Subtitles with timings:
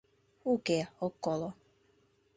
[0.51, 1.49] «Уке, ок коло».